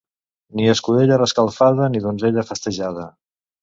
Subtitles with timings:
[0.59, 3.11] Ni escudella reescalfada ni donzella festejada.